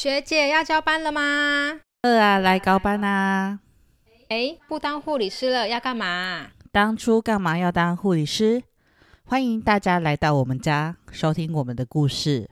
[0.00, 1.20] 学姐要交班了吗？
[2.00, 3.60] 二啊，来高班啊！
[4.30, 6.46] 哎，不当护理师了，要干嘛？
[6.72, 8.62] 当初干嘛要当护理师？
[9.26, 12.48] 欢迎大家来到我们家，收听我们的故事。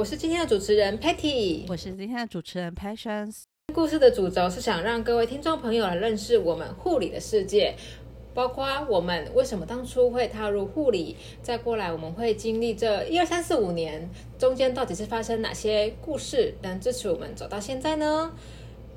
[0.00, 3.42] 我是今天的主持人 Patty，我是今天的主持人 Passions。
[3.74, 7.74] 故事的主轴是想让各位听众朋友来认识我们护理的世界，
[8.32, 18.32] 包括我们为什么当初会踏入护理，再过来我们会经历这一二三四五年中间到底是发生哪些故事，能支持我们走到现在呢？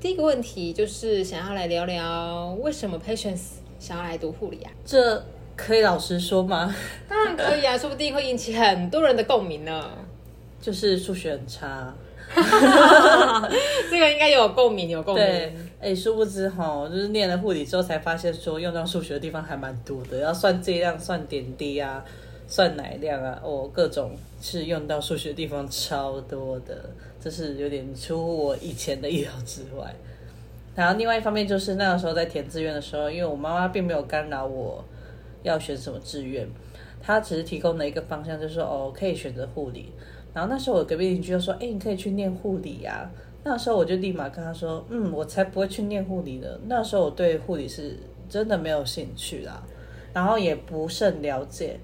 [0.00, 4.72] 第一个问题就是想要来聊聊为什么 Patience 想要来读护理啊？
[4.86, 5.22] 这
[5.54, 6.74] 可以老实说吗？
[7.06, 9.90] 当然可以啊，说不定会引起很多人的共鸣呢。
[10.64, 11.92] 就是数学很差，
[12.34, 15.22] 这个应该有共鸣，有共鸣。
[15.22, 22.02] 对，哎，殊不知哈，就是念了护理之后才发现，说用到数学的地方还蛮多的，要算剂量、算点滴啊、
[22.48, 26.88] 算奶量啊，哦，各种是用到数学的地方超多的，
[27.20, 29.94] 这是有点出乎我以前的意料之外。
[30.74, 34.82] 然后另外一方面就是那个时候在填志愿的时候，因为我妈妈并没有干扰我
[35.42, 36.48] 要选什么志愿，
[37.02, 39.92] 她只是提供了一个方向，就是说哦，可以选择护理。
[40.34, 43.08] 然后那时候我隔壁邻居就说：“哎，你可以去念护理呀。”
[43.44, 47.96] 那时候我就立马跟他说：“嗯，我才不会去念护理的。”那时候我对护理是
[48.28, 49.62] 真的没有兴趣啦，
[50.12, 51.78] 然后也不甚了解。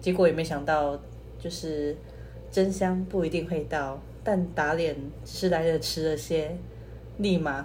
[0.00, 0.98] 结果也没想到，
[1.40, 1.96] 就是
[2.50, 6.56] 真香不一定会到，但打脸是来的迟了些。
[7.18, 7.64] 立马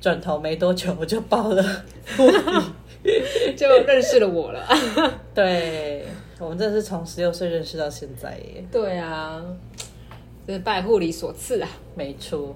[0.00, 1.62] 转头没多久我就报了
[2.16, 4.66] 护理， 就认识了我了。
[5.34, 6.04] 对。
[6.40, 8.64] 我们真的是从十六岁认识到现在耶。
[8.70, 9.44] 对啊，
[10.46, 11.68] 这是拜护理所赐啊。
[11.96, 12.54] 没错，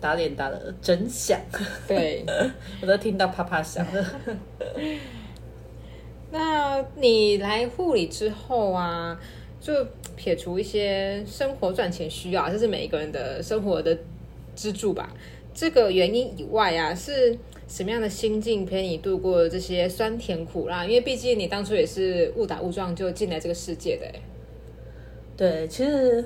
[0.00, 1.40] 打脸打的真响。
[1.86, 2.24] 对，
[2.80, 4.06] 我都听到啪啪响了。
[6.30, 9.18] 那你来护理之后啊，
[9.60, 9.72] 就
[10.14, 13.98] 撇除一些生活赚钱需要，这是每一个人的生活的
[14.54, 15.12] 支柱吧。
[15.52, 17.36] 这个原因以外啊，是。
[17.68, 20.86] 什么样的心境陪你度过这些酸甜苦辣？
[20.86, 24.06] 因为毕竟你当初也是误打误撞就进来这个世界的。
[25.36, 26.24] 对，其实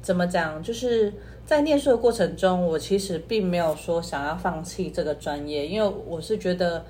[0.00, 1.12] 怎么讲，就是
[1.44, 6.82] 在念书的过程中，我其实并没有说想要放弃这个专业，因为我是觉得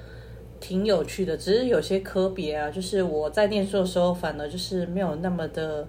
[0.60, 1.36] 挺有趣的。
[1.36, 5.86] 只是有些科别啊，就是我在念书的时候，反而就是没有那么的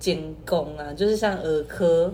[0.00, 2.12] 精工啊，就是像儿科、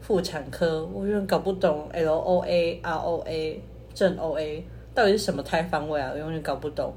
[0.00, 3.60] 妇产科，我有点搞不懂 L O A R O A。
[3.94, 4.64] 正 O A
[4.94, 6.10] 到底是什么胎方位啊？
[6.12, 6.92] 我永远搞不懂。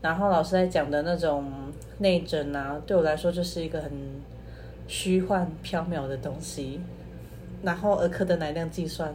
[0.00, 1.44] 然后老师在讲的那种
[1.98, 3.90] 内诊啊，对我来说就是一个很
[4.86, 6.80] 虚幻缥缈的东西。
[7.62, 9.12] 然后儿科的奶量计算，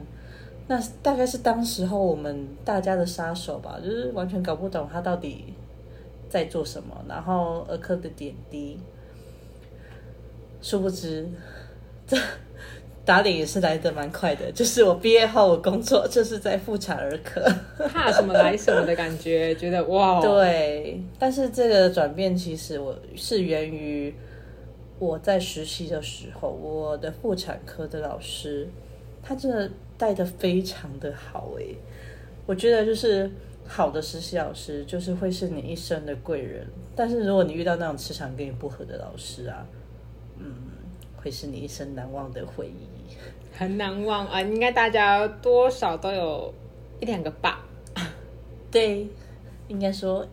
[0.68, 5.54] 那大概是当时候我们大家的杀手吧，就是完全搞不懂他到底
[6.30, 6.94] 在做什么。
[7.08, 8.80] 然后儿科的点滴，
[10.62, 11.30] 殊不知
[12.06, 12.18] 这。
[13.06, 17.44] 打脸也是来的蛮快的， 就是我毕业后我工作就是在妇产儿科，
[17.90, 21.02] 怕什么来什么的感觉，觉得哇， 对。
[21.20, 24.14] 但是这个转变其实我是源于
[25.00, 28.68] 我在实习的时候，我的妇产科的老师
[29.22, 31.76] 他真的带的非常的好诶，
[32.46, 33.30] 我觉得就是
[33.68, 36.66] 好的实习老师就是会是你一生的贵人，
[36.96, 39.66] 但是如果你遇到那种磁场跟你不合的老师啊，
[40.38, 40.54] 嗯，
[41.24, 42.88] 会是你一生难忘的回忆。
[43.56, 44.42] 很难忘啊！
[44.42, 46.52] 应该大家多少都有
[47.00, 47.64] 一两个吧。
[48.72, 49.08] 对，
[49.68, 50.26] 应该说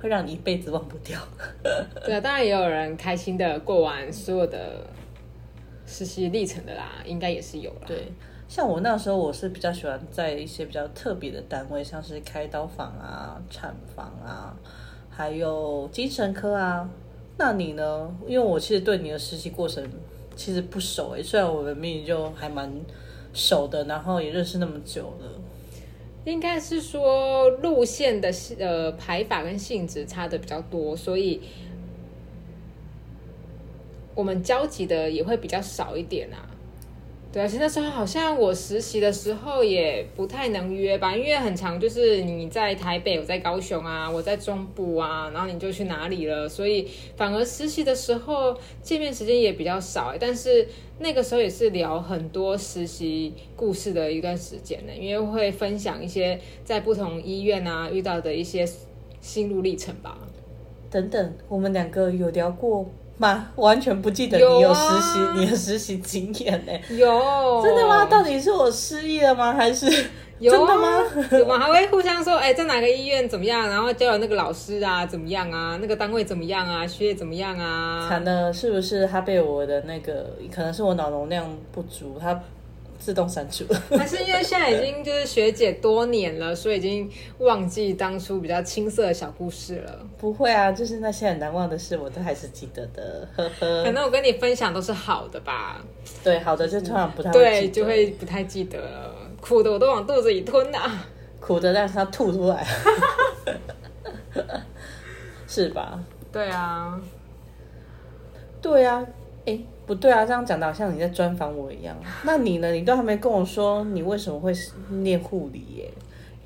[0.00, 1.20] 会让你一辈子忘不掉。
[2.06, 4.86] 对啊，当然也有人开心的过完所有的
[5.84, 7.80] 实习历程的啦，应该也是有啦。
[7.88, 8.12] 对，
[8.48, 14.56] 像我那时候，我是比较喜欢在一些比较特别的单位，像是开刀房啊、产房啊，
[15.10, 16.88] 还有精神科啊。
[17.36, 18.16] 那你呢？
[18.28, 19.84] 因为我其实对你的实习过程。
[20.42, 22.72] 其实不熟诶，虽然我们明明就还蛮
[23.34, 25.38] 熟的，然后也认识那么久了。
[26.24, 31.42] 应该是说路线的呃排法跟性质差的比较多，所以
[34.14, 36.48] 我们交集的也会比较少一点啊。
[37.32, 50.12] 对，而且那时候好像我实习的时候也不太能约吧，因为很长，就是你在台北，我在高雄啊，我在中部啊，然后你就去哪里了，所以反而实习的时候见面时间也比较少。
[50.18, 50.66] 但是
[50.98, 58.68] 那个时候也是聊很多实习故事的一段时间呢，因为会分享一些在不同医院啊遇到的一些
[59.20, 60.18] 心路历程吧。
[60.90, 62.90] 等等，我们两个有聊过
[63.20, 63.48] 吗？
[63.56, 68.06] 完全不记得你有实习， 你的实习经验呢、有真的吗？
[68.06, 69.52] 到底是我失忆了吗？
[69.52, 69.86] 还是
[70.38, 71.04] 有真的啊吗？
[71.46, 78.08] 我们还会互相说，哎、在哪个医院怎么样，然后交流那个老师啊怎么样啊，那个单位怎么样啊，学业怎么样啊？
[78.08, 82.40] 惨的，是不是他被我的那个可能是我脑容量不足，他
[83.00, 83.82] 自动删除了。
[83.98, 90.06] 还是因为现在已经就是学姐多年了，所以已经忘记当初比较青涩的小故事了。
[90.18, 93.90] 不会啊，就是那些很难忘的事，我都还是记得的，呵呵可。
[93.90, 95.82] 能我跟你分享都是好的吧，
[96.22, 99.14] 对，好的就突然不太对，就会不太记得了。
[99.40, 101.06] 苦的我都往肚子里吞啊。
[101.40, 102.66] 苦的让它吐出来，
[105.48, 105.98] 是吧？
[106.30, 107.00] 对啊，
[108.60, 109.04] 对啊，
[109.46, 109.58] 哎，
[109.90, 111.96] 不对啊，这样讲的好像你在专访我一样。
[112.22, 112.70] 那你呢？
[112.70, 114.52] 你都还没跟我说你为什么会
[114.88, 115.90] 念护理耶？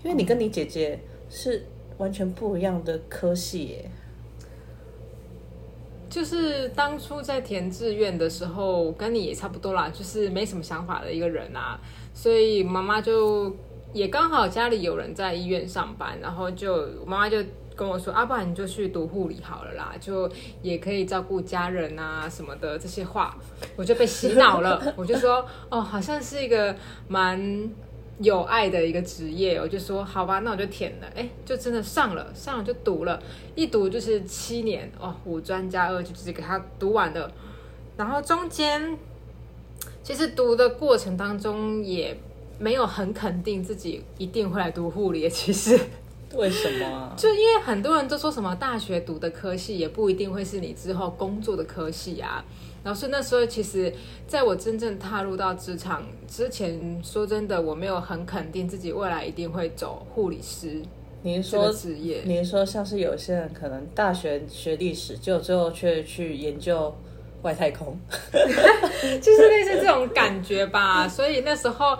[0.03, 0.99] 因为你跟你姐姐
[1.29, 1.67] 是
[1.99, 3.91] 完全不一样的科系耶。
[6.09, 11.79] 就是当初在填志愿的时候，跟你也差不多啦，就是没什么想法的一个人啊，
[12.15, 13.55] 所以妈妈就
[13.93, 17.45] 也刚好家里有人在医院上班，然后就妈妈就
[17.77, 20.31] 跟我说，啊，不然你就去读护理好了啦，就
[20.63, 23.37] 也可以照顾家人啊什么的这些话，
[23.77, 26.75] 我就被洗脑了，我就说，哦，好像是一个
[27.09, 27.71] 蛮。
[28.21, 33.21] 有爱的一个职业，我就说好吧，那我就填了，哎，就真的上了，上了就读了，
[33.57, 34.89] 一读就是七年。
[35.01, 37.29] 哦，五专加二就直接给他读完了，
[37.97, 38.97] 然后中间
[40.01, 42.17] 其实读的过程当中也
[42.57, 45.77] 没有很肯定自己一定会来读护理，其实
[46.37, 47.15] 为什么啊？
[47.17, 52.45] 就因为很多人都说什么大学读的科系也不一定会是你之后工作的科系啊。
[52.83, 53.91] 然后是那时候，其实
[54.27, 60.83] 在我真正踏入到职场之前，说真的，我没有很肯定自己未来一定会走护理师
[61.23, 62.21] 你是这个说，职业。
[62.27, 66.95] 您说像是有些人可能大学学历史，结果最后却去研究
[67.41, 67.99] 外太空？
[68.31, 71.09] 就是类似这种感觉吧。
[71.09, 71.97] 所以那时候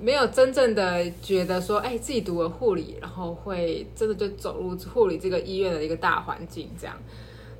[0.00, 6.96] 没有真正的觉得说，哎，自己读了护理，然后会真的就走入护理这个医院的一个大环境这样。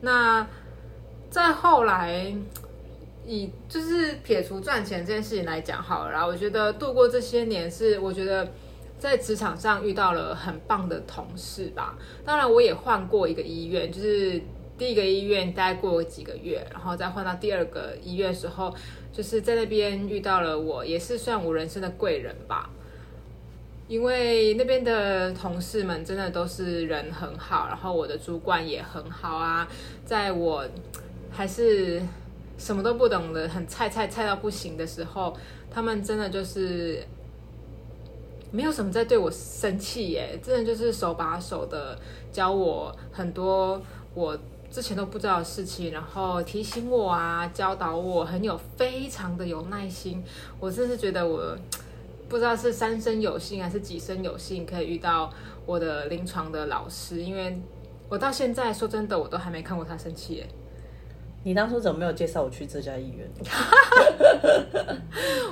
[0.00, 0.46] 那
[1.30, 2.34] 再后来。
[3.26, 8.46] 以就是撇除赚钱这件事情来讲好了，我觉得度过这些年是我觉得
[8.98, 11.96] 在职场上遇到了很棒的同事吧。
[12.22, 14.38] 当然，我也换过一个医院，就是
[14.76, 18.74] 第一个医院待过几个月，然后再换到第二个医院的时候，
[19.12, 22.70] 就是在那边遇到了我也是算我人生的贵人吧。
[23.86, 29.68] 因为那边的同事们真的都是人很好，然后我的主管也很好啊，
[30.06, 30.66] 在我
[31.30, 32.02] 还是
[32.56, 35.36] 什么都不懂的、很菜菜菜到不行的时候，
[35.70, 37.04] 他们真的就是
[38.50, 41.98] 没有什么在对我生气耶，真的就是手把手的
[42.32, 43.78] 教我很多
[44.14, 44.34] 我
[44.74, 50.20] 之前都不知道的事情，然后提醒我啊，教导我，很有非常的有耐心。
[50.58, 51.56] 我真是觉得我
[52.28, 55.32] 不知道是三生有幸还是几生有幸，可以遇到
[55.64, 57.56] 我的临床的老师，因为
[58.08, 60.48] 我到现在说真的，我都还没看过他生气耶。
[61.44, 63.30] 你当初怎么没有介绍我去这家医院？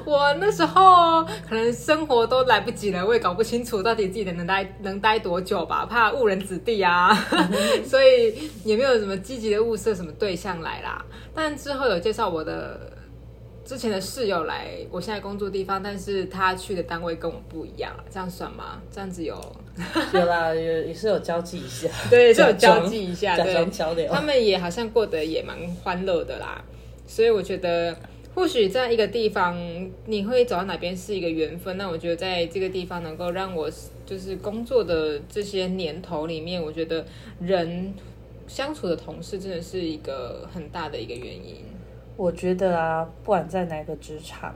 [0.05, 7.15] 我那时候可能生活都来不及了，我也搞不清楚到底自己能待能待多久吧，怕误人子弟啊，
[7.87, 11.05] 所以也没有什么积极的物色什么对象来啦。
[11.35, 12.92] 但之后有介绍我的
[13.65, 18.83] 之前的室友来我现在工作地方，但是他去的单位跟我不一样，这样算吗？
[18.91, 19.35] 这样子有
[20.13, 24.11] 有啦，有也是 有交际一下，对，是有交际一下，假对，装交流。
[24.13, 26.63] 他们也好像过得也蛮欢乐的啦，
[27.07, 27.97] 所以我觉得
[28.35, 29.57] 或许在一个地方
[30.07, 31.77] 你会走到哪边是一个缘分。
[31.79, 33.71] 那我觉得在这个地方能够让我
[34.05, 37.07] 就是工作的这些年头里面，我觉得
[37.41, 37.95] 人
[38.49, 41.65] 相处的同事真的是一个很大的一个原因。
[42.17, 44.55] 我觉得啊，不管在哪个职场，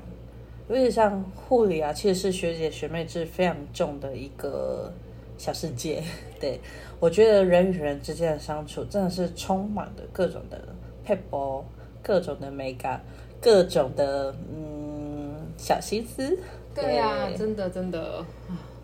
[0.69, 4.93] 尤其像护理啊，其实是学姐学妹制非常重的一个
[5.39, 6.03] 小世界。
[6.39, 6.61] 对
[7.01, 10.61] 我觉得人与人之间的相处，真的是充满了各种的
[11.05, 11.65] 配博，
[12.03, 13.01] 各种的美感，
[13.41, 16.39] 各种的嗯小心思。
[16.75, 18.23] 对呀、真的真的，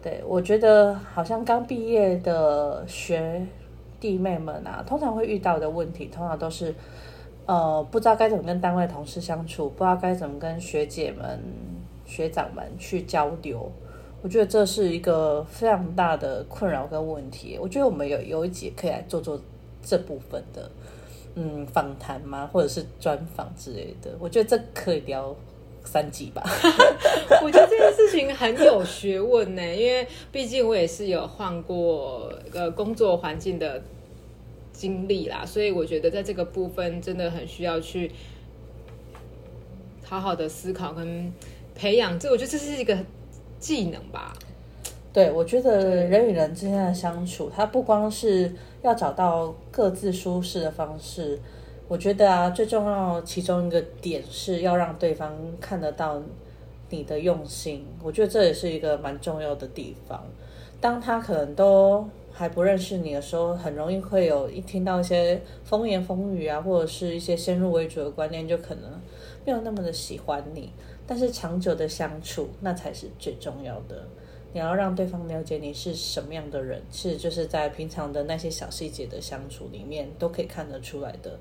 [0.02, 3.46] 对，我觉得好像刚毕业的学
[4.00, 6.74] 弟妹们啊，通常会遇到的问题，通常都是
[7.46, 11.40] 呃不知道该怎么跟单位同事相处，不知道该怎么跟学姐们、
[12.06, 13.70] 学长们去交流。
[14.22, 17.58] 我觉得这是一个非常大的困扰跟问题。
[17.60, 19.40] 我觉得我们有有一集可以来做做
[19.82, 20.70] 这部分的
[21.34, 24.12] 嗯访谈吗，或者是专访之类的。
[24.20, 25.34] 我觉得这可以聊
[25.84, 26.40] 三集吧。
[27.42, 33.82] 我觉得这件事情很有学问呢，因为毕竟我也是有换过呃工作环境的
[34.72, 38.10] 经历啦，所以我觉得在这个部分真的很需要去
[40.04, 41.32] 好好的思考跟
[41.74, 42.18] 培养。
[42.18, 42.96] 这我觉得这是一个
[43.58, 44.32] 技能吧。
[45.12, 48.50] 对，我觉得人与人之间的相处，它不光是
[48.80, 51.38] 要找到各自舒适的方式，
[51.86, 56.22] 我觉得啊，最重要其中一个点是要让对方看得到
[56.88, 57.86] 你的用心。
[58.02, 60.24] 我觉得这也是一个蛮重要的地方。
[60.80, 62.08] 当他可能都
[62.42, 68.90] 还不认识你的时候，很容易会有一听到一些风言风语啊，或者是一些先入为主的观念，就可能
[69.46, 70.72] 没有那么的喜欢你。
[71.06, 74.08] 但是长久的相处，那才是最重要的。
[74.52, 81.38] 你要让对方了解你是什么样的人，其实就是在平常的那些小细节的相处里面都可以看得出来的。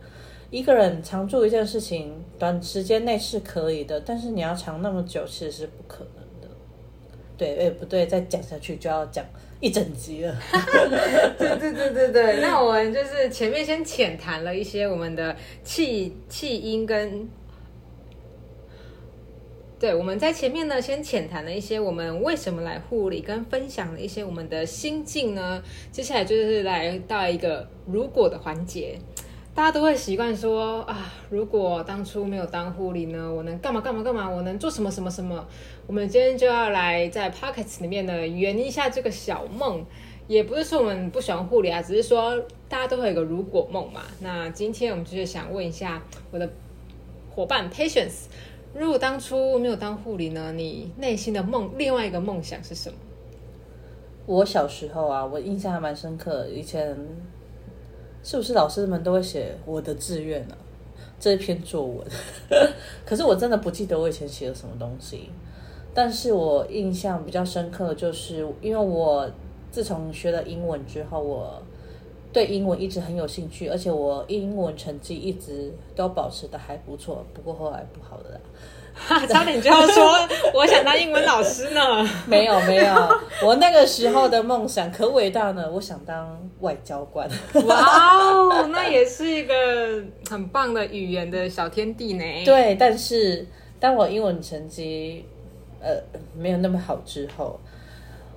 [0.51, 6.55] 一个人常做一件事情，短时间内是可以的，但是你要长那么久，其实是不可能的。
[7.35, 9.25] 对，哎，不对，再讲下去就要讲
[9.61, 10.35] 一整集了。
[11.39, 17.29] 对对对对对，那我们就是前面先浅谈了一些我们的气气音跟。
[19.79, 25.63] 对，我们在前面呢，先浅谈了一些我们为什么来护理，跟分享了一些我们的心境呢。
[25.91, 28.99] 接下来就是来到一个如果的环节，
[29.53, 35.45] 大家都会习惯说啊，如果当初没有当护理呢，我能干嘛干嘛干嘛，我能做什么什么什么。
[35.85, 39.85] 我们今天就要来在 pockets 里面呢圆一下这个小梦，
[40.27, 42.39] 也不是说我们不喜欢护理啊，只是说
[42.69, 44.01] 大家都会有个如果梦嘛。
[44.21, 46.49] 那今天我们就是想问一下我的
[47.35, 48.27] 伙伴 patience。
[48.73, 50.53] 如果当初没有当护理呢？
[50.53, 52.95] 你内心的梦，另外一个梦想是什么？
[54.25, 56.47] 我小时候啊，我印象还蛮深刻。
[56.47, 56.97] 以前
[58.23, 60.55] 是不是老师们都会写我的志愿呢？
[61.19, 62.05] 这一篇作文，
[63.05, 65.29] 可是我真的不记得我以前写了什么东西。
[65.93, 69.29] 但是我印象比较深刻，就是因为我
[69.71, 71.61] 自从学了英文之后，我。
[72.33, 77.25] 对英文一直很有兴趣，而且我英文成绩一直都保持的还不错。
[77.33, 78.39] 不过后来不好的啦，
[79.27, 80.15] 差点就要说
[80.53, 82.07] 我想当英文老师呢。
[82.25, 82.85] 没有没有，
[83.43, 87.29] 我那个时候的梦想可伟大呢，我想当外交官。
[87.65, 89.53] 哇哦，那也是一个
[90.29, 92.23] 很棒的语言的小天地呢。
[92.45, 93.45] 对，但是
[93.79, 95.25] 当我英文成绩
[95.81, 95.89] 呃
[96.37, 97.59] 没有那么好之后，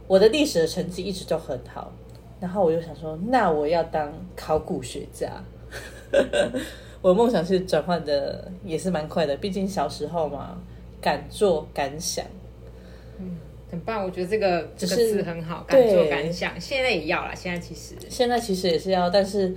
[0.07, 1.93] 我的历史的成绩一直都很好。
[2.41, 5.31] 然后我就想说，那我要当考古学家。
[7.05, 10.59] 我的梦想是转换的也是蛮快的，毕竟小时候嘛，
[11.03, 12.25] 敢做敢想。
[13.19, 13.37] 嗯，
[13.71, 16.59] 很棒，我觉得这个这个字很好，敢做敢想。
[16.59, 19.55] 现在也要了，现在其实现在其实也是要，但是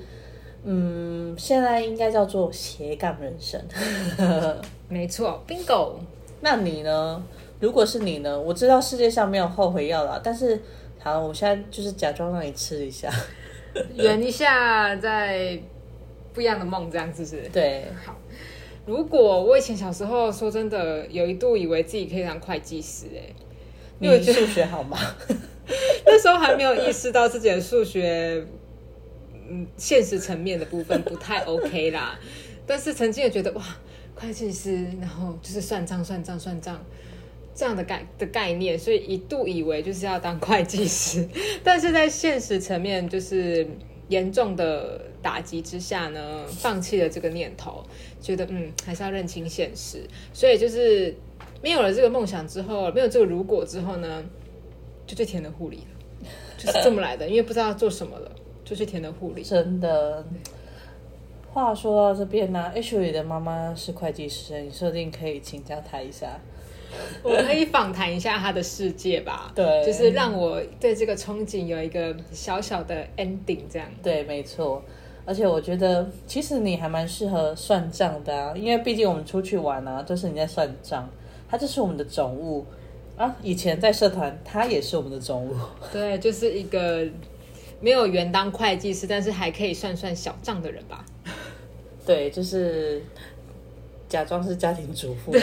[0.66, 3.58] 嗯，现在应该叫做斜杠人生。
[4.90, 5.94] 没错，bingo。
[6.42, 7.24] 那你呢？
[7.62, 8.38] 如果是你呢？
[8.38, 10.62] 我知道世界上没有后悔药了，但是。
[11.00, 13.10] 好，我现在就是假装让你吃一下，
[13.96, 15.58] 圆一下，在
[16.38, 17.50] 不一样的梦，这样子是？
[17.52, 17.86] 对。
[18.06, 18.16] 好，
[18.86, 23.34] 如果我以前小时候说真的，有一度以为自己可以当会计师，哎，
[24.00, 25.00] 因为数学好吗？
[26.06, 28.46] 那时候还没有意识到自己的数学，
[29.50, 32.20] 嗯，现实层面的部分不太 OK 啦。
[32.68, 33.64] 但是曾经也觉得哇，
[34.14, 36.80] 会计师，然后就是算账、算账、算账。
[37.56, 41.28] 这样的概的概念，所以一度以为就是要当会计师，
[41.64, 43.68] 但是在现实层面就是
[44.10, 47.84] 严重的打击之下呢，放弃了这个念头，
[48.22, 51.14] 觉得嗯还是要认清现实，所以就是
[51.62, 54.24] 没有了这个梦想之后，没有这个如果之后呢，
[55.06, 58.32] 就去填了护理了，就是这么来的，因为不知道做什么了，
[58.64, 59.44] 就去填了护理。
[59.44, 60.26] 真的，
[61.52, 66.40] 话说到这边呢，H 里的妈妈是会计师，你说不定可以请教她一下。
[67.22, 73.90] 我可以访谈一下他的世界吧， 对，就是让我对这个憧憬有一个小小的 ending，这样。
[74.02, 74.82] 对，没错。
[75.28, 81.08] 而且我觉得，其实你还蛮适合算账的啊，因为毕竟我们出去玩啊，都是你在算账。
[81.50, 82.66] 他就是我们的总务
[83.18, 85.54] 啊，以前在社团，他也是我们的总务。
[85.92, 87.06] 对，就是一个
[87.82, 91.06] 没有原当会计师，但是还可以算算小账的人吧。
[92.06, 93.04] 对，就是。
[94.10, 95.34] 假装是家庭主妇，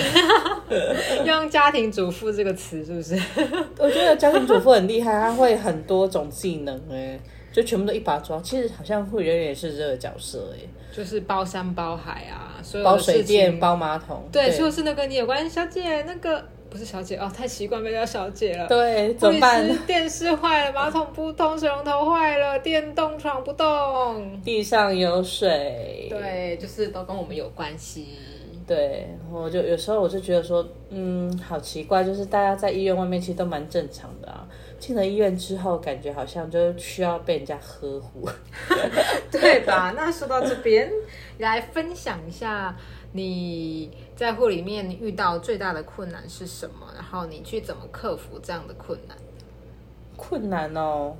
[1.26, 3.14] 用“家庭主妇”这个词是不是？
[3.78, 7.20] 我觉得家庭主妇很厉害，他会很多种技能哎，
[7.54, 8.40] 就全部都一把抓。
[8.40, 10.58] 其实好像会员也是这个角色哎，
[10.92, 18.66] 就是包山包海啊，所有包水电、包马桶，对，就是那个你有关小姐，那个不是小姐哦，太习惯被叫小姐了。
[18.66, 19.64] 对，怎么办？
[19.86, 28.08] 电视坏了，马桶不通，水龙头坏了，电动床不动，地上有水，对，就是都跟我们有关系。
[28.66, 34.48] 对，我就有时候我就觉得说，嗯，好奇怪，就是大家在医院外面其实都蛮正常的啊。
[34.84, 38.28] 进了医院之后，感觉好像就需要被人家呵护。
[39.32, 39.94] 对吧？
[39.96, 40.92] 那说到这边，
[41.38, 42.76] 来分享一下
[43.12, 49.16] 你在护里面遇到最大的困难是什么，然后你去怎么克服这样的困难？
[50.16, 51.16] 困难哦，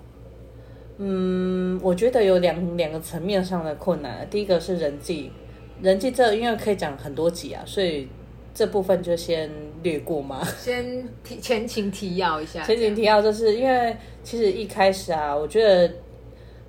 [0.98, 4.28] 嗯，我觉得有两两个层面上的困难。
[4.28, 5.32] 第一个是人际，
[5.80, 8.08] 人际这因为可以讲很多集啊，所以
[8.54, 9.50] 这部分就先
[9.82, 10.42] 略过嘛。
[10.56, 15.92] 先提前情提要一下， 前情提要就是因为其实一开始啊，我觉得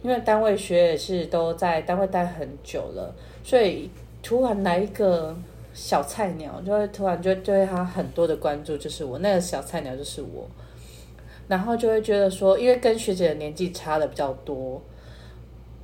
[0.02, 3.14] 因为单位学也是都在单位待很久了，
[3.44, 3.90] 所以
[4.24, 5.36] 突然来一个
[5.74, 10.50] 小菜鸟，就会突然就对他很多的关注，就是我那个小菜鸟就是我。
[11.48, 14.82] 然后就会觉得说，因为跟学姐的年纪差的比较多，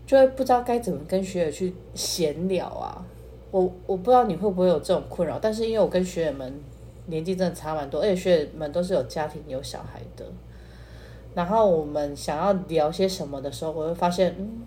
[0.07, 3.05] 就会不知道该怎么跟学姐去闲聊啊。
[3.51, 6.53] 我我不知道你会不会有这种困扰，但是因为我跟学员们
[7.07, 10.25] 年纪真的差蛮多，而且学员们都是有家庭有小孩的。
[11.33, 14.61] 然后我们想要聊些什么的时候，我会发现，嗯，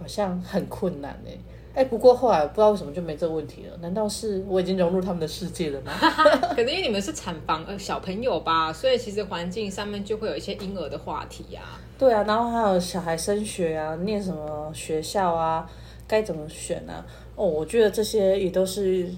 [0.00, 1.32] 好像很困难哎。
[1.74, 3.74] 哎，不过后来不知道为什么就没这个问题了。
[3.80, 5.92] 难道是我已经融入他们的世界了吗？
[6.54, 11.80] 可能因为你们是产房呃小朋友吧，所以其实环境上面就会有一些婴儿的话题啊。
[11.98, 15.66] 对啊，然后还有小孩升学啊，念什么学校啊，
[16.06, 17.02] 该怎么选啊？
[17.36, 19.08] 哦，我觉得这些也都是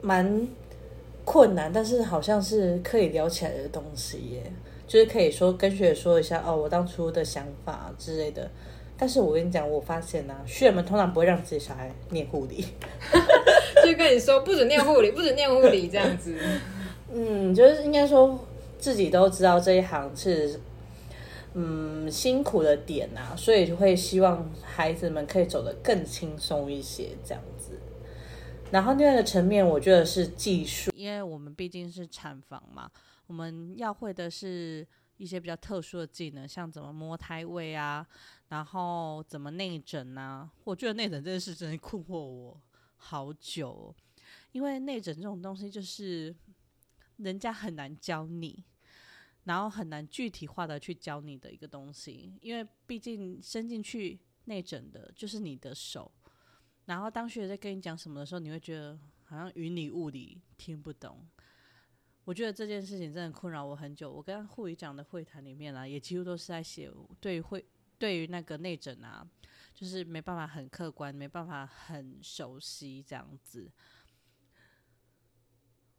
[0.00, 0.46] 蛮
[1.24, 4.42] 困难，但是好像是可以聊起来的东西耶。
[4.86, 8.48] 就是可以说跟学姐说一下哦，我当初的想法之类的。
[8.96, 12.64] 但是我跟你讲，我发现呢，学们通常不会让自己小孩念护理，
[13.84, 16.34] 就跟你说不准念护理，不准念护理这样子。
[17.12, 18.38] 嗯，就是应该说
[18.78, 20.58] 自己都知道这一行是
[21.58, 27.80] 嗯辛苦的点啊，所以就会希望孩子们可以走得更轻松一些这样子。
[28.70, 32.90] 然后另外一个层面，我觉得是技术，因为我们毕竟是产房嘛，
[33.26, 34.86] 我们要会的是。
[35.18, 38.06] 一些比较特殊的技能，像怎么摸胎位啊，
[38.50, 40.46] 然后怎么内诊呐？
[40.62, 42.60] 我觉得内诊这件事真的困惑我
[42.96, 43.94] 好久，
[44.52, 46.36] 因为内诊这种东西就是
[47.16, 48.62] 人家很难教你，
[49.46, 56.12] 然后很难具体化的去教你的一个东西，因为毕竟伸进去内诊的就是你的手，
[56.84, 61.26] 然后当学姐在跟你讲什么的时候，你会觉得好像云里雾里，听不懂。
[62.24, 64.12] 我觉得这件事情真的困扰我很久。
[64.12, 67.64] 我跟护理长的会谈里面啊，也几乎都是在写对会
[67.98, 69.24] 对于那个内诊啊，
[69.72, 73.70] 就是没办法很客观，没办法很熟悉这样子。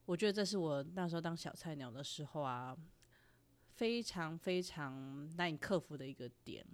[0.04, 2.76] 我觉得这是我那时候当小菜鸟的时候啊，
[3.78, 6.66] 非常非常难以克服的一个点。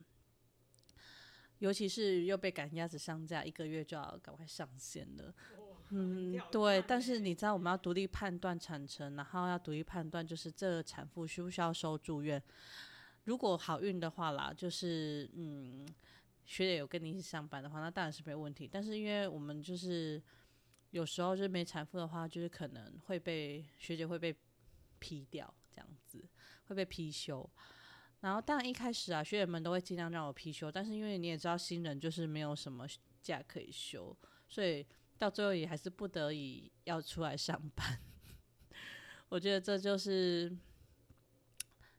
[1.58, 5.34] 尤其是又被赶鸭子上架，一个月就要赶快上线了。
[5.90, 12.42] 嗯，对，但是你知道我们要独立判断产程，然后要独立判断就是这产妇需不需要收住院。
[13.24, 15.86] 如果好运的话啦，就是嗯，
[16.46, 18.68] 学姐有跟你一起上班的话，那当然是没问题。
[18.70, 20.20] 但是因为我们就是
[20.90, 24.34] 有时候就是没产妇的话，就是可能会被学姐会被
[24.98, 26.24] 批掉，这样子
[26.66, 27.48] 会被批休。
[28.20, 32.86] 然后当然一开始啊，学员们都会尽量让我批休，但是因为你也知道新人就是没有什么
[33.20, 34.16] 假可以休，
[34.48, 34.86] 所以。
[35.16, 38.00] 到最后也还是不得已要出来上班，
[39.30, 40.54] 我觉得这就是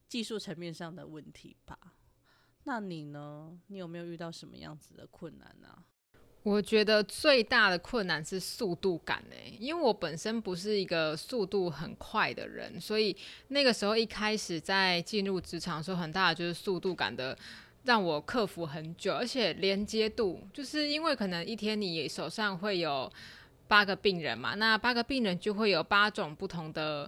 [0.09, 1.95] 技术层面上的问题吧。
[2.65, 3.57] 那你呢？
[3.67, 5.85] 你有没有遇到什么样子的困难呢？
[6.45, 17.36] 我觉得最大的困难是速度感诶，因为我本身不是一个速度很快的人，所以那个时候一开始在进入职场的时候，很大的就是速度感的。
[17.84, 23.08] 让我克服很久，而且连接度，就是因为可能一天你手上会有
[23.67, 27.08] 八个病人嘛，那八个病人就会有八种不同的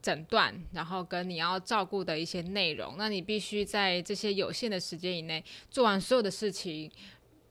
[0.00, 6.90] 诊断，然后跟你要照顾的一些内容，那你必须在这些有限的时间以内做完所有的事情。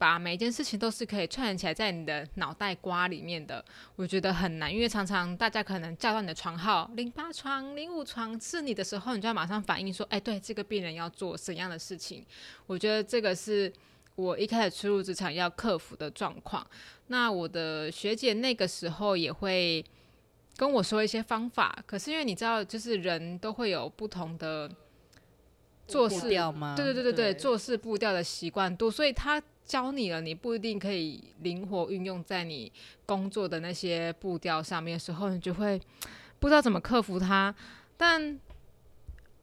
[0.04, 3.64] 把每一件事情都是可以串联起来在你的脑袋瓜里面的，
[3.96, 12.22] 我觉得很难，因为常常大家可能叫到你的床号零八床、零五床是你的时候，你就要马上反应说，哎，对，这个病人要做怎样的事情？
[12.66, 13.72] 我觉得这个是
[14.14, 16.66] 我一开始初入职场要克服的状况。
[17.06, 19.82] 那我的学姐那个时候也会
[20.58, 24.70] 跟我说一些方法，可是因为你知道，就是人都会有不同的
[25.88, 26.74] 做事吗？
[26.76, 29.42] 对对对对对，做事步调的习惯度，所以他。
[29.64, 32.70] 教你了，你不一定可以灵活运用在你
[33.06, 35.80] 工作的那些步调上面的时候，你就会
[36.38, 37.54] 不知道怎么克服它。
[37.96, 38.38] 但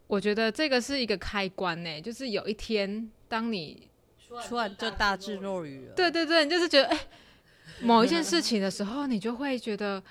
[0.07, 3.87] 我觉得这个是一个开关呢，就是有一天当你
[4.47, 6.99] 突然就大智若愚了，对对对，你就是觉得哎，
[7.81, 10.03] 某一件事情的时候，你就会觉得，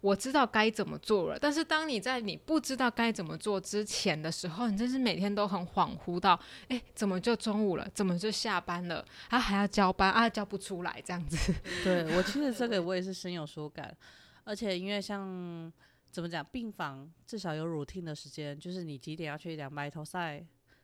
[0.00, 7.88] 我知道该怎么做了，但是当你在你不知道该怎么做之前的时候，你真是每天都很恍惚到，哎，怎么就中午了？
[7.92, 9.04] 怎么就下班了？
[9.28, 11.52] 啊，还要交班啊，交不出来这样子。
[11.82, 13.96] 对我其实这个我也是深有所感，
[14.44, 15.72] 而且因为像
[16.12, 20.38] 怎么讲，病房至少有 routine 的时间，就是你几点要去量白头赛，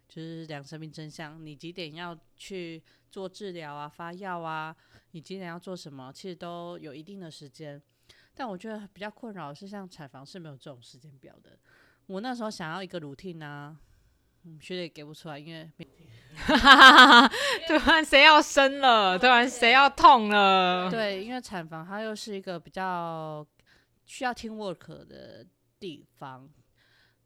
[0.09, 4.75] 就是量生命真相，你几点要去做治疗啊、发药啊，
[5.13, 7.81] 你几点要做什么，其实都有一定的时间。
[8.35, 11.59] 但我觉得比较困扰的是，像产房是没有这种时间表的。
[12.07, 13.77] 我那时候想要一个 routine 啊，
[14.43, 15.71] 嗯，学姐给不出来，因为
[17.67, 20.91] 突然谁要生了，突然谁要痛了。
[20.91, 23.47] 对，因为产房它又是一个比较
[24.05, 25.47] 需要 team work 的
[25.79, 26.51] 地方，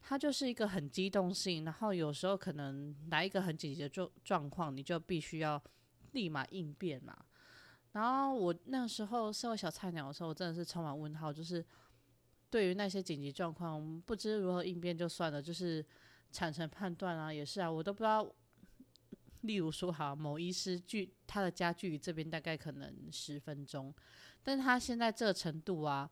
[0.03, 5.61] 它就是一个很机动性，然后有时候可能来一个很紧急的状状况，你就必须要
[6.13, 7.17] 立马应变嘛。
[7.99, 11.65] 然后我那时候社会小菜鸟的时候，我真的是充满问号，就是
[12.49, 15.85] 对于那些紧急状况，不知如何应变就算了，就是
[16.31, 18.25] 产生判断啊，也是啊，我都不知道。
[19.41, 23.93] 例如说，好，某医师距他的家距这边大概可能十分钟，
[24.45, 26.09] 但是他现在这个程度啊，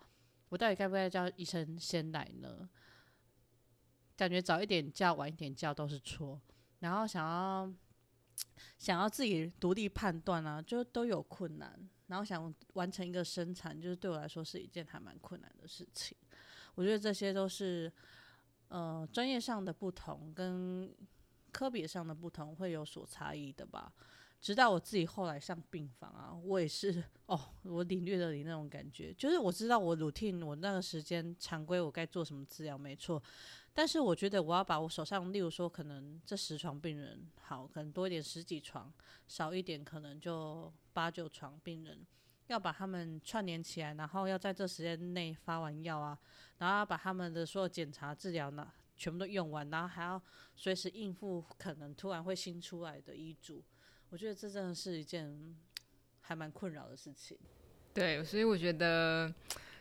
[0.48, 2.68] 我到底该不该叫医生先来呢？
[4.16, 6.40] 感觉早一点叫，晚一点叫都是错，
[6.80, 7.72] 然后想要。
[8.78, 11.88] 想要自己独立判断啊，就都有困难。
[12.08, 16.16] 然后想完成一个生产，就是对我来说是一件还蛮困难的事情。
[16.76, 17.92] 我觉得这些都是
[18.68, 20.94] 呃专业上的不同，跟
[21.50, 23.92] 科别上的不同会有所差异的吧。
[24.40, 33.20] 直到我自己后来上病房啊，我也是哦，我领略了你那种感觉，就是我知道我 routine 我那个时间常规我该做什么治疗，没错。
[33.72, 38.92] 但是我觉得我要把我手上，例如说可能这十床病人好，可能多一点十几床，
[39.28, 42.06] 少一点可能就八九床病人，
[42.46, 46.18] 要把他们串联起来，然后要在这时间内发完药啊，
[46.58, 50.22] 然后要把他们的所有检查治疗呢全部都用完，然后还要
[50.54, 53.62] 随时应付可能突然会新出来的医嘱，
[54.10, 55.56] 我觉得这真的是一件
[56.20, 57.36] 还蛮困扰的事情。
[57.94, 59.32] 对，所以我觉得。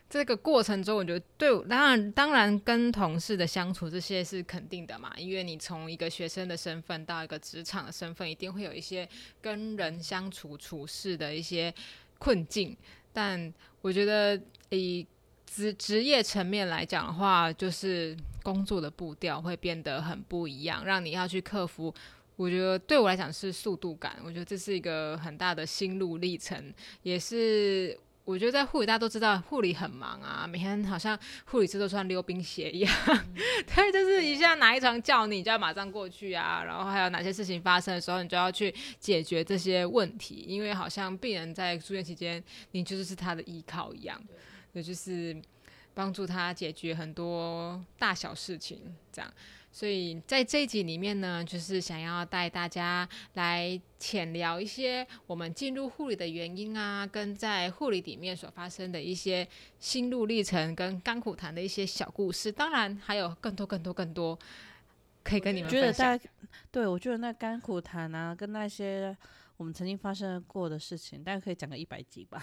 [0.08, 9.08] 这个过程中，我觉得对，当然当然跟同事的相处这些是肯定的嘛，因为你从一个学生的身份到一个职场的身份，一定会有一些
[9.42, 11.74] 跟人相处处事的一些
[12.18, 12.76] 困境。
[13.12, 15.04] 但我觉得以
[15.44, 21.92] 职职业层面来讲的话，就是工作的步调会变得很不一样，让你要去克服。
[22.36, 26.72] 我觉得对我来讲是速度感，我觉得这是一个很大的心路历程，
[27.02, 27.98] 也是。
[28.26, 32.92] 我觉得在护理，大家都知道护理很忙啊，每天好像护理师都穿溜冰鞋一样，
[33.72, 36.64] 对，就是一下哪一床叫你，就要马上过去啊。
[36.64, 44.20] 然后还有哪些事情发生的时候，你就要去解决这些问题，因为好像病人在住院期间，你就是是他的依靠一样，
[44.72, 45.40] 也就是
[45.94, 49.32] 帮助他解决很多大小事情这样。
[49.76, 59.46] 所以在这一集里面呢，就是想要带大家来浅聊一些我们进入护理的原因啊，跟在护理里面所发生的一些
[59.78, 62.50] 心路历程跟甘苦谈的一些小故事。
[62.50, 64.38] 当然还有更多更多更多
[65.22, 66.18] 可以跟你们分享。
[66.70, 69.14] 对，我觉得那甘苦谈啊，跟那些
[69.58, 72.42] 我们曾经发生过的事情，大家可以讲个一百集吧。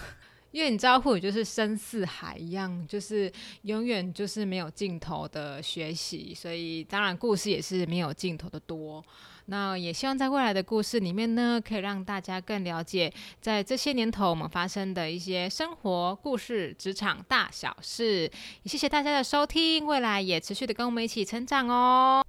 [0.53, 3.31] 因为你知道护理就是深似海一样，就是
[3.63, 9.03] 永远就是没有尽头的学习，所以当然故事也是没有尽头的多。
[9.47, 13.11] 那也希望在未来的故事里面呢，可以让大家更了解
[13.41, 18.21] 在这些年头我们发生的一些生活故事、职场大小事。
[18.61, 22.23] 也谢谢大家的收听，未来也持续的跟我们一起成长哦。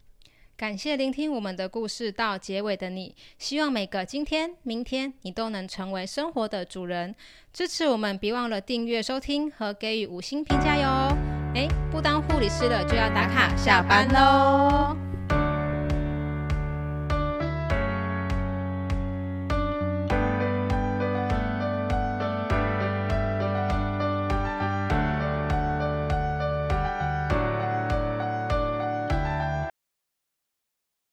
[0.57, 7.13] 感谢聆听我们的故事到结尾的你，希望每个今天、明天，你都能成为生活的主人。
[7.53, 11.17] 支持我们，别忘了订阅、收听和给予五星评价哟。
[11.55, 15.14] 诶，不当护理师了，就要打卡下班喽。